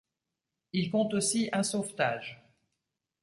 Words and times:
Il 0.73 0.89
compte 0.89 1.13
aussi 1.13 1.49
un 1.53 1.61
sauvetage. 1.61 2.41